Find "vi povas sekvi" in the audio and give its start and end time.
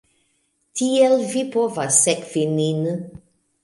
1.35-2.51